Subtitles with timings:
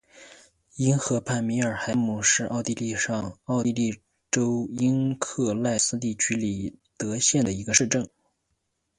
[0.77, 8.09] 因河畔米尔海姆是奥地利上奥地利州因克赖斯地区里德县的一个市镇。